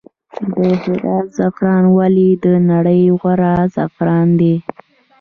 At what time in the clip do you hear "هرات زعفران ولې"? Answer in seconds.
0.83-2.29